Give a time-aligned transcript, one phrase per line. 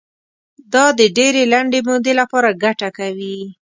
[0.73, 3.37] دا د ډېرې لنډې مودې لپاره ګټه کوي.